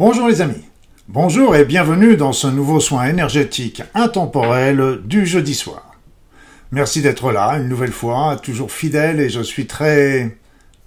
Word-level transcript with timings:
Bonjour 0.00 0.28
les 0.28 0.40
amis. 0.40 0.64
Bonjour 1.08 1.54
et 1.54 1.66
bienvenue 1.66 2.16
dans 2.16 2.32
ce 2.32 2.46
nouveau 2.46 2.80
soin 2.80 3.04
énergétique 3.04 3.82
intemporel 3.92 5.00
du 5.04 5.26
jeudi 5.26 5.54
soir. 5.54 5.94
Merci 6.72 7.02
d'être 7.02 7.32
là 7.32 7.58
une 7.58 7.68
nouvelle 7.68 7.92
fois, 7.92 8.38
toujours 8.42 8.72
fidèle 8.72 9.20
et 9.20 9.28
je 9.28 9.42
suis 9.42 9.66
très 9.66 10.38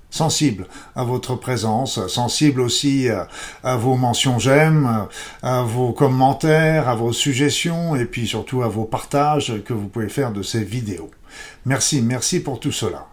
sensible 0.10 0.66
à 0.96 1.04
votre 1.04 1.36
présence, 1.36 2.08
sensible 2.08 2.60
aussi 2.60 3.08
à, 3.62 3.76
vos 3.76 3.98
mentions 3.98 4.40
j'aime, 4.40 5.06
à 5.44 5.62
vos 5.62 5.94
commentaires, 5.94 6.90
à 6.90 6.96
vos 6.96 7.14
suggestions 7.14 7.96
et 7.96 8.06
puis 8.06 8.26
surtout 8.26 8.64
à 8.64 8.68
vos 8.68 8.86
partages 8.86 9.62
que 9.64 9.74
vous 9.74 9.90
pouvez 9.90 10.10
faire 10.10 10.32
de 10.32 10.42
ces 10.42 10.64
vidéos. 10.64 11.12
Merci, 11.68 12.02
merci 12.02 12.40
pour 12.40 12.60
tout 12.60 12.72
cela. 12.72 13.13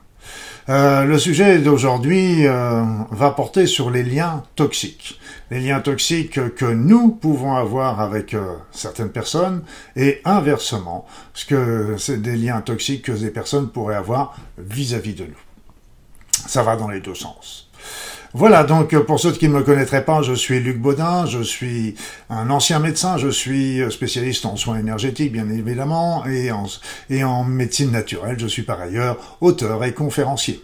Euh, 0.71 1.05
le 1.05 1.19
sujet 1.19 1.59
d'aujourd'hui 1.59 2.47
euh, 2.47 2.85
va 3.11 3.33
porter 3.33 3.67
sur 3.67 3.91
les 3.91 4.05
liens 4.05 4.45
toxiques. 4.55 5.19
Les 5.51 5.59
liens 5.59 5.81
toxiques 5.81 6.55
que 6.55 6.65
nous 6.65 7.09
pouvons 7.09 7.57
avoir 7.57 8.01
avec 8.01 8.35
euh, 8.35 8.55
certaines 8.71 9.11
personnes 9.11 9.65
et 9.97 10.21
inversement, 10.25 11.09
ce 11.35 11.45
que 11.45 11.97
c'est 11.99 12.23
des 12.23 12.37
liens 12.37 12.61
toxiques 12.61 13.07
que 13.07 13.13
des 13.13 13.31
personnes 13.31 13.69
pourraient 13.69 13.97
avoir 13.97 14.37
vis 14.59 14.95
à 14.95 15.01
-vis 15.01 15.17
de 15.17 15.25
nous. 15.25 15.43
Ça 16.47 16.63
va 16.63 16.77
dans 16.77 16.89
les 16.89 17.01
deux 17.01 17.17
sens. 17.17 17.69
Voilà, 18.33 18.63
donc 18.63 18.97
pour 18.97 19.19
ceux 19.19 19.33
qui 19.33 19.49
ne 19.49 19.55
me 19.55 19.63
connaîtraient 19.63 20.05
pas, 20.05 20.23
je 20.23 20.35
suis 20.35 20.61
Luc 20.61 20.79
Baudin, 20.79 21.27
je 21.27 21.43
suis 21.43 21.97
un 22.29 22.49
ancien 22.51 22.79
médecin, 22.79 23.19
je 23.19 23.29
suis 23.29 23.81
spécialiste 23.91 24.47
en 24.47 24.57
soins 24.57 24.79
énergétiques 24.79 25.33
bien 25.33 25.51
évidemment, 25.51 26.25
et 26.27 26.53
en, 26.53 26.67
et 27.09 27.25
en 27.25 27.43
médecine 27.43 27.91
naturelle, 27.91 28.39
je 28.39 28.47
suis 28.47 28.63
par 28.63 28.81
ailleurs 28.81 29.17
auteur 29.41 29.83
et 29.85 29.93
conférencier. 29.93 30.63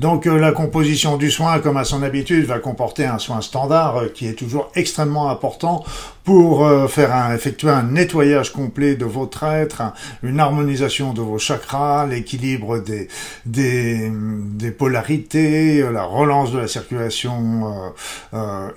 Donc 0.00 0.26
euh, 0.26 0.38
la 0.38 0.52
composition 0.52 1.18
du 1.18 1.30
soin, 1.30 1.58
comme 1.58 1.76
à 1.76 1.84
son 1.84 2.02
habitude, 2.02 2.46
va 2.46 2.58
comporter 2.58 3.04
un 3.04 3.18
soin 3.18 3.42
standard 3.42 3.98
euh, 3.98 4.08
qui 4.08 4.26
est 4.26 4.32
toujours 4.32 4.70
extrêmement 4.74 5.28
important 5.28 5.84
pour 6.24 6.66
euh, 6.66 6.86
faire 6.86 7.14
un, 7.14 7.34
effectuer 7.34 7.70
un 7.70 7.84
nettoyage 7.84 8.52
complet 8.52 8.94
de 8.94 9.04
votre 9.04 9.44
être, 9.44 9.82
une 10.22 10.40
harmonisation 10.40 11.12
de 11.12 11.20
vos 11.20 11.38
chakras, 11.38 12.06
l'équilibre 12.06 12.78
des, 12.78 13.08
des, 13.46 14.10
des, 14.10 14.70
polarités, 14.70 15.84
la 15.92 16.04
relance 16.04 16.52
de 16.52 16.58
la 16.58 16.68
circulation 16.68 17.92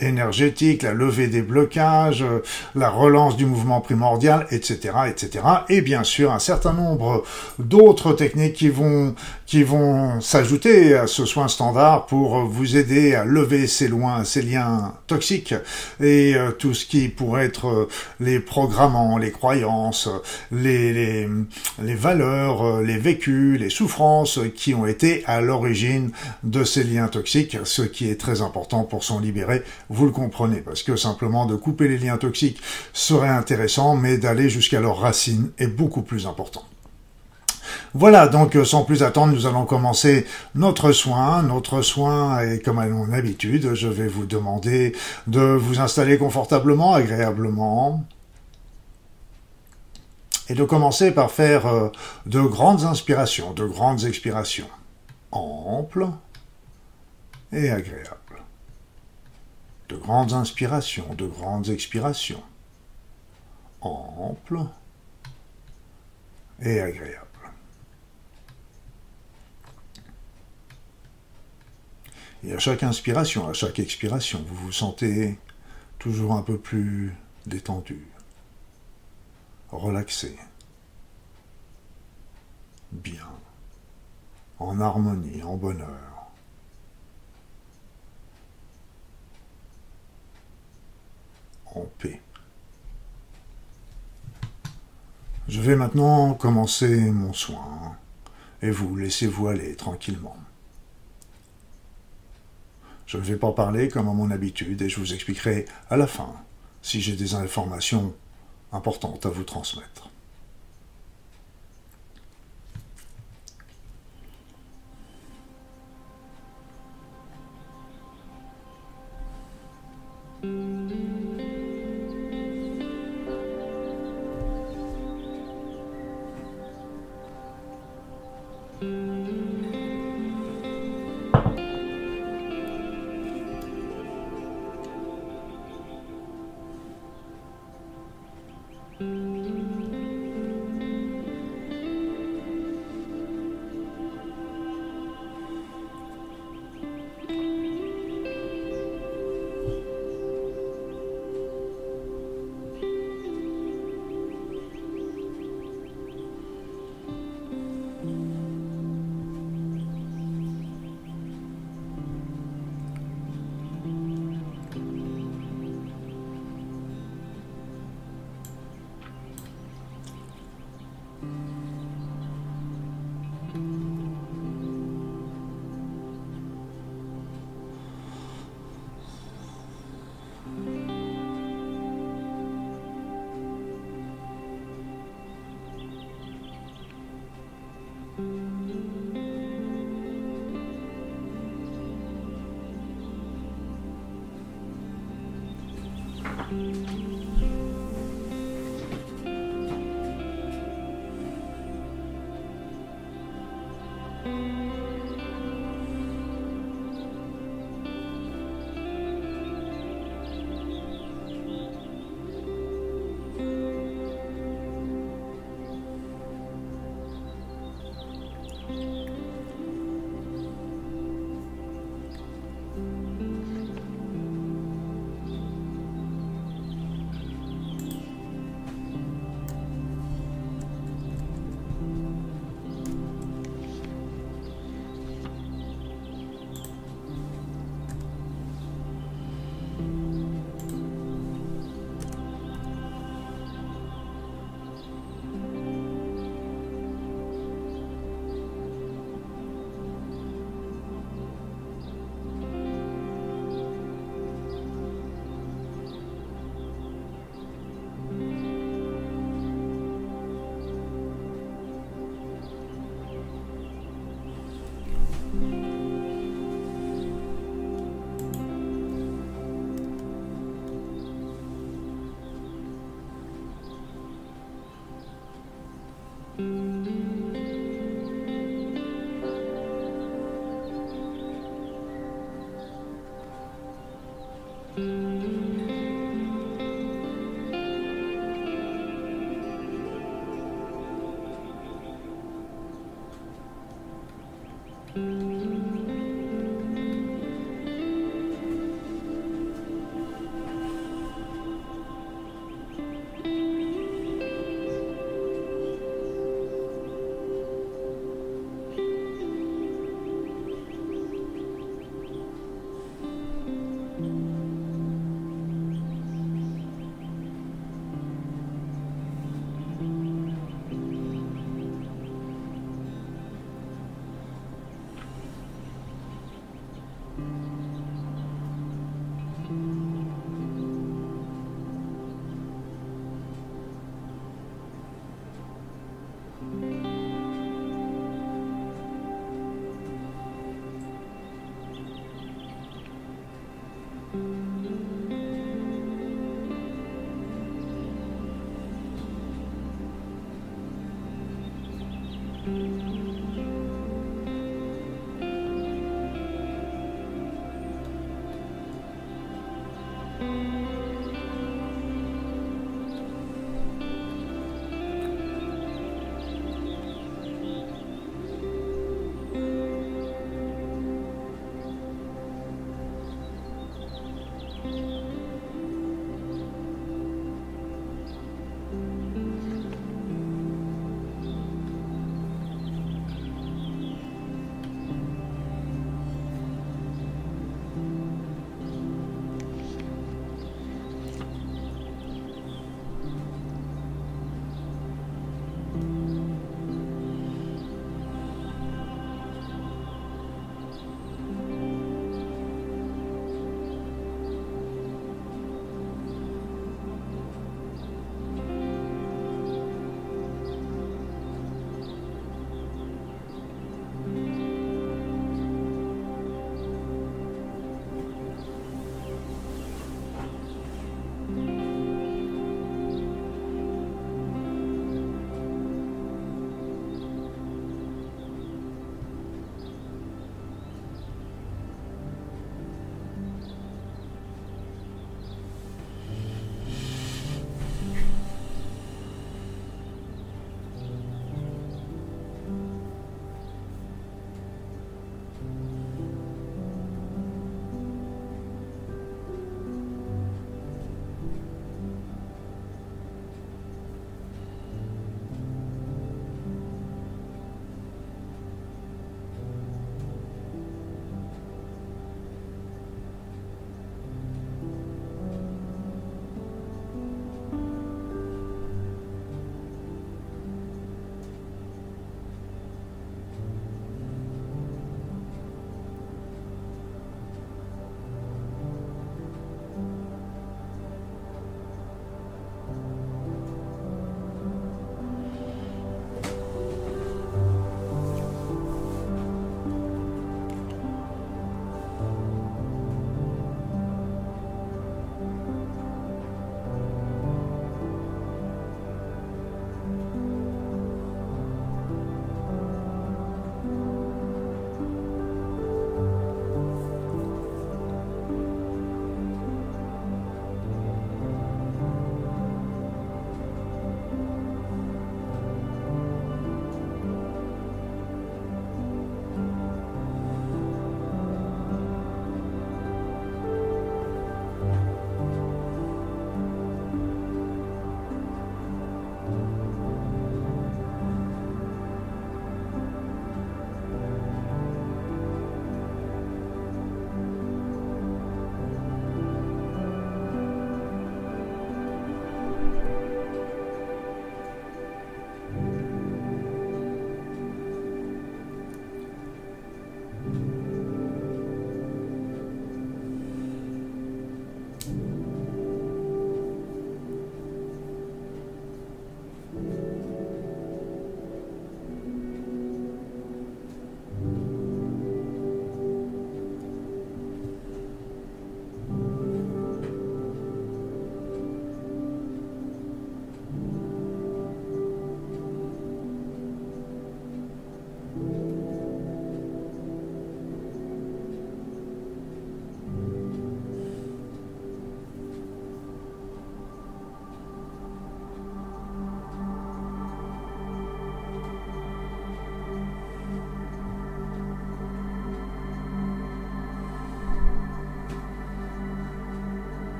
énergétique, 0.00 0.82
la 0.82 0.92
levée 0.92 1.26
des 1.26 1.42
blocages, 1.42 2.24
la 2.74 2.90
relance 2.90 3.36
du 3.36 3.46
mouvement 3.46 3.80
primordial, 3.80 4.46
etc., 4.50 4.94
etc. 5.08 5.44
Et 5.68 5.80
bien 5.80 6.04
sûr 6.04 6.32
un 6.32 6.38
certain 6.38 6.72
nombre 6.72 7.24
d'autres 7.58 8.12
techniques 8.12 8.54
qui 8.54 8.68
vont 8.68 9.14
qui 9.50 9.64
vont 9.64 10.20
s'ajouter 10.20 10.94
à 10.94 11.08
ce 11.08 11.24
soin 11.24 11.48
standard 11.48 12.06
pour 12.06 12.44
vous 12.44 12.76
aider 12.76 13.16
à 13.16 13.24
lever 13.24 13.66
ces, 13.66 13.88
loin, 13.88 14.22
ces 14.22 14.42
liens 14.42 14.94
toxiques 15.08 15.54
et 16.00 16.36
euh, 16.36 16.52
tout 16.52 16.72
ce 16.72 16.86
qui 16.86 17.08
pourrait 17.08 17.39
être 17.44 17.68
euh, 17.68 17.88
les 18.20 18.40
programmants, 18.40 19.18
les 19.18 19.30
croyances, 19.30 20.08
les, 20.52 21.26
les, 21.82 21.94
valeurs, 21.94 22.62
euh, 22.62 22.82
les 22.82 22.98
vécus, 22.98 23.58
les 23.58 23.70
souffrances 23.70 24.38
qui 24.54 24.74
ont 24.74 24.86
été 24.86 25.24
à 25.26 25.40
l'origine 25.40 26.10
de 26.42 26.64
ces 26.64 26.84
liens 26.84 27.08
toxiques, 27.08 27.56
ce 27.64 27.82
qui 27.82 28.10
est 28.10 28.20
très 28.20 28.42
important 28.42 28.84
pour 28.84 29.04
s'en 29.04 29.20
libérer, 29.20 29.62
vous 29.88 30.06
le 30.06 30.12
comprenez, 30.12 30.60
parce 30.60 30.82
que 30.82 30.96
simplement 30.96 31.46
de 31.46 31.56
couper 31.56 31.88
les 31.88 31.98
liens 31.98 32.18
toxiques 32.18 32.60
serait 32.92 33.28
intéressant, 33.28 33.96
mais 33.96 34.18
d'aller 34.18 34.48
jusqu'à 34.48 34.80
leurs 34.80 34.98
racines 34.98 35.50
est 35.58 35.68
beaucoup 35.68 36.02
plus 36.02 36.26
important. 36.26 36.64
Voilà, 37.94 38.28
donc 38.28 38.54
euh, 38.54 38.64
sans 38.64 38.84
plus 38.84 39.02
attendre, 39.02 39.32
nous 39.34 39.46
allons 39.46 39.66
commencer 39.66 40.24
notre 40.54 40.92
soin. 40.92 41.42
Notre 41.42 41.82
soin 41.82 42.38
est 42.40 42.60
comme 42.64 42.78
à 42.78 42.86
mon 42.86 43.12
habitude, 43.12 43.74
je 43.74 43.88
vais 43.88 44.06
vous 44.06 44.26
demander 44.26 44.94
de 45.26 45.40
vous 45.40 45.80
installer 45.80 46.16
confortablement, 46.16 46.94
agréablement, 46.94 48.04
et 50.48 50.54
de 50.54 50.64
commencer 50.64 51.10
par 51.10 51.32
faire 51.32 51.66
euh, 51.66 51.88
de 52.26 52.40
grandes 52.40 52.84
inspirations, 52.84 53.52
de 53.52 53.64
grandes 53.64 54.04
expirations, 54.04 54.70
amples 55.32 56.08
et 57.52 57.70
agréables. 57.70 58.16
De 59.88 59.96
grandes 59.96 60.32
inspirations, 60.32 61.14
de 61.14 61.26
grandes 61.26 61.70
expirations, 61.70 62.42
amples 63.80 64.60
et 66.62 66.80
agréables. 66.80 67.29
Et 72.42 72.54
à 72.54 72.58
chaque 72.58 72.82
inspiration, 72.82 73.48
à 73.48 73.52
chaque 73.52 73.78
expiration, 73.78 74.42
vous 74.46 74.54
vous 74.54 74.72
sentez 74.72 75.38
toujours 75.98 76.32
un 76.32 76.42
peu 76.42 76.58
plus 76.58 77.14
détendu, 77.46 78.06
relaxé, 79.70 80.38
bien, 82.92 83.28
en 84.58 84.80
harmonie, 84.80 85.42
en 85.42 85.56
bonheur. 85.56 85.88
En 91.74 91.86
paix. 91.98 92.20
Je 95.46 95.60
vais 95.60 95.76
maintenant 95.76 96.34
commencer 96.34 97.10
mon 97.10 97.32
soin 97.32 97.96
et 98.62 98.70
vous 98.70 98.96
laissez-vous 98.96 99.48
aller 99.48 99.76
tranquillement. 99.76 100.36
Je 103.10 103.16
ne 103.16 103.22
vais 103.22 103.34
pas 103.34 103.50
parler 103.50 103.88
comme 103.88 104.08
à 104.08 104.12
mon 104.12 104.30
habitude 104.30 104.80
et 104.82 104.88
je 104.88 105.00
vous 105.00 105.12
expliquerai 105.12 105.64
à 105.88 105.96
la 105.96 106.06
fin 106.06 106.32
si 106.80 107.00
j'ai 107.00 107.16
des 107.16 107.34
informations 107.34 108.14
importantes 108.70 109.26
à 109.26 109.30
vous 109.30 109.42
transmettre. 109.42 110.10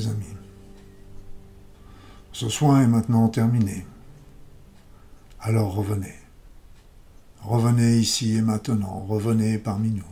Amis. 0.00 0.36
Ce 2.32 2.48
soin 2.48 2.82
est 2.82 2.86
maintenant 2.86 3.28
terminé. 3.28 3.86
Alors 5.40 5.74
revenez. 5.74 6.14
Revenez 7.42 7.98
ici 7.98 8.36
et 8.36 8.42
maintenant, 8.42 9.04
revenez 9.06 9.58
parmi 9.58 9.90
nous. 9.90 10.04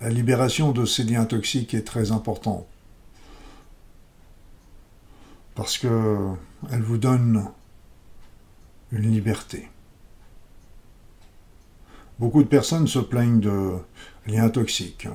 La 0.00 0.10
libération 0.10 0.70
de 0.72 0.84
ces 0.84 1.02
liens 1.02 1.24
toxiques 1.24 1.74
est 1.74 1.82
très 1.82 2.12
importante 2.12 2.66
parce 5.56 5.76
que 5.76 6.28
elle 6.70 6.82
vous 6.82 6.98
donne 6.98 7.50
une 8.92 9.10
liberté. 9.10 9.68
Beaucoup 12.18 12.42
de 12.42 12.48
personnes 12.48 12.88
se 12.88 12.98
plaignent 12.98 13.40
de 13.40 13.74
liens 14.26 14.48
toxiques 14.48 15.08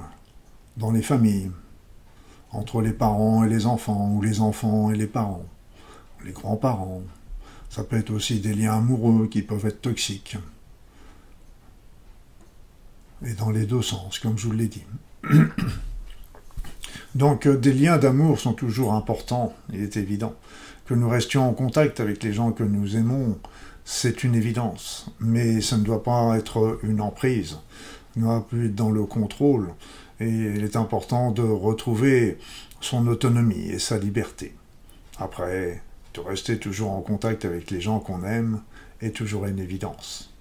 dans 0.78 0.92
les 0.92 1.02
familles, 1.02 1.52
entre 2.52 2.82
les 2.82 2.94
parents 2.94 3.44
et 3.44 3.50
les 3.50 3.66
enfants, 3.66 4.12
ou 4.14 4.22
les 4.22 4.40
enfants 4.40 4.90
et 4.90 4.96
les 4.96 5.08
parents, 5.08 5.46
les 6.24 6.32
grands-parents. 6.32 7.02
Ça 7.70 7.84
peut 7.84 7.98
être 7.98 8.12
aussi 8.12 8.40
des 8.40 8.54
liens 8.54 8.78
amoureux 8.78 9.28
qui 9.28 9.42
peuvent 9.42 9.66
être 9.66 9.82
toxiques. 9.82 10.38
Et 13.26 13.34
dans 13.34 13.50
les 13.50 13.66
deux 13.66 13.82
sens, 13.82 14.20
comme 14.20 14.38
je 14.38 14.48
vous 14.48 14.54
l'ai 14.54 14.68
dit. 14.68 14.84
Donc 17.16 17.48
euh, 17.48 17.58
des 17.58 17.74
liens 17.74 17.98
d'amour 17.98 18.40
sont 18.40 18.54
toujours 18.54 18.94
importants, 18.94 19.54
il 19.72 19.82
est 19.82 19.98
évident. 19.98 20.36
Que 20.86 20.94
nous 20.94 21.10
restions 21.10 21.48
en 21.48 21.54
contact 21.54 22.00
avec 22.00 22.24
les 22.24 22.34
gens 22.34 22.52
que 22.52 22.64
nous 22.64 22.96
aimons, 22.96 23.40
c'est 23.86 24.24
une 24.24 24.36
évidence. 24.36 25.08
Mais 25.20 25.62
ça 25.62 25.78
ne 25.78 25.84
doit 25.84 26.04
pas 26.04 26.38
être 26.38 26.80
une 26.84 27.02
emprise. 27.02 27.58
Ne 28.16 28.24
doit 28.24 28.48
plus 28.48 28.68
être 28.68 28.76
dans 28.76 28.92
le 28.92 29.06
contrôle. 29.06 29.70
Et 30.20 30.30
il 30.30 30.64
est 30.64 30.76
important 30.76 31.32
de 31.32 31.42
retrouver 31.42 32.38
son 32.82 33.08
autonomie 33.08 33.70
et 33.70 33.80
sa 33.80 33.98
liberté. 33.98 34.56
Après, 35.20 35.82
de 36.14 36.20
rester 36.20 36.58
toujours 36.58 36.92
en 36.92 37.02
contact 37.02 37.46
avec 37.46 37.72
les 37.72 37.82
gens 37.82 38.00
qu'on 38.00 38.24
aime 38.24 38.62
est 39.02 39.16
toujours 39.16 39.46
une 39.46 39.60
évidence. 39.60 40.34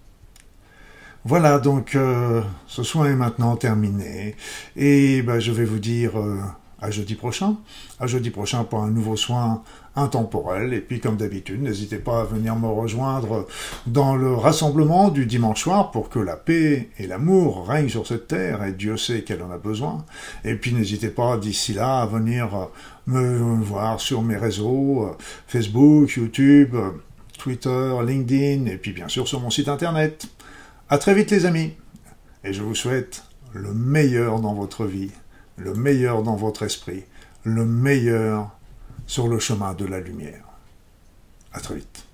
Voilà, 1.25 1.61
donc 1.61 1.95
euh, 1.95 2.43
ce 2.67 2.83
soin 2.83 3.07
est 3.07 3.15
maintenant 3.15 3.57
terminé. 3.57 4.35
Et 4.77 5.23
ben, 5.23 5.39
je 5.39 5.53
vais 5.53 5.65
vous 5.65 5.79
dire 5.79 6.19
euh, 6.19 6.41
à 6.83 6.91
jeudi 6.91 7.15
prochain. 7.15 7.57
À 8.01 8.07
jeudi 8.07 8.31
prochain 8.31 8.65
pour 8.65 8.81
un 8.81 8.91
nouveau 8.91 9.17
soin 9.17 9.63
intemporel. 9.97 10.75
Et 10.75 10.81
puis, 10.81 11.01
comme 11.01 11.17
d'habitude, 11.17 11.63
n'hésitez 11.63 11.99
pas 11.99 12.21
à 12.21 12.25
venir 12.25 12.57
me 12.57 12.67
rejoindre 12.67 13.47
dans 13.87 14.17
le 14.17 14.35
rassemblement 14.35 15.09
du 15.09 15.25
dimanche 15.25 15.63
soir 15.63 15.91
pour 15.93 16.11
que 16.11 16.19
la 16.19 16.37
paix 16.37 16.91
et 16.99 17.07
l'amour 17.07 17.67
règnent 17.67 17.89
sur 17.89 18.07
cette 18.07 18.27
terre. 18.27 18.65
Et 18.65 18.73
Dieu 18.73 18.97
sait 18.97 19.23
qu'elle 19.23 19.43
en 19.43 19.51
a 19.51 19.59
besoin. 19.59 20.05
Et 20.45 20.57
puis, 20.57 20.75
n'hésitez 20.75 21.09
pas 21.09 21.39
d'ici 21.39 21.73
là 21.73 22.03
à 22.03 22.07
venir 22.07 22.69
me 23.07 23.63
voir 23.63 24.01
sur 24.01 24.23
mes 24.23 24.37
réseaux 24.37 25.17
Facebook, 25.47 26.11
YouTube, 26.17 26.77
Twitter, 27.43 27.97
LinkedIn 28.07 28.67
et 28.67 28.77
puis 28.77 28.93
bien 28.93 29.09
sûr 29.09 29.27
sur 29.27 29.41
mon 29.41 29.51
site 29.51 29.69
internet. 29.69 30.29
À 30.89 30.99
très 30.99 31.13
vite 31.13 31.33
les 31.33 31.45
amis. 31.45 31.73
Et 32.45 32.53
je 32.53 32.63
vous 32.63 32.77
souhaite 32.77 33.25
le 33.53 33.73
meilleur 33.75 34.41
dans 34.41 34.55
votre 34.55 34.85
vie 34.85 35.11
le 35.57 35.75
meilleur 35.75 36.23
dans 36.23 36.37
votre 36.37 36.63
esprit, 36.63 37.05
le 37.45 37.65
meilleur 37.65 38.51
sur 39.07 39.29
le 39.29 39.39
chemin 39.39 39.75
de 39.75 39.85
la 39.85 40.01
lumière. 40.01 40.45
À 41.53 41.61
très 41.61 41.77
vite. 41.77 42.07